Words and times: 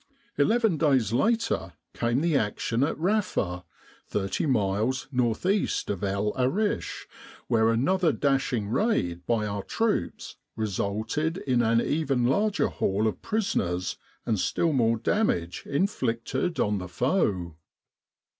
Eleven 0.35 0.77
days 0.77 1.13
later 1.13 1.73
came 1.93 2.21
the 2.21 2.35
action 2.35 2.83
at 2.83 2.97
Rafa, 2.97 3.63
thirty 4.07 4.47
miles 4.47 5.07
N.E. 5.15 5.67
of 5.89 6.03
El 6.03 6.33
Arish, 6.35 7.07
where 7.47 7.69
another 7.69 8.11
dashing 8.11 8.67
raid 8.67 9.23
by 9.27 9.45
our 9.45 9.61
troops 9.61 10.37
resulted 10.55 11.37
in 11.37 11.61
an 11.61 11.79
even 11.81 12.23
larger 12.25 12.69
haul 12.69 13.05
of 13.05 13.21
prisoners 13.21 13.97
and 14.25 14.39
still 14.39 14.73
more 14.73 14.97
damage 14.97 15.61
inflicted 15.67 16.59
on 16.59 16.79
the 16.79 16.87
foe. 16.89 17.55